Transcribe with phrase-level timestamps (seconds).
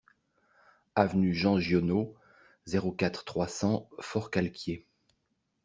[0.95, 2.15] Avenue Jean Giono,
[2.65, 4.87] zéro quatre, trois cents Forcalquier